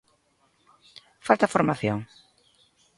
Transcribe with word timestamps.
Falta 1.27 1.51
formación? 1.53 1.99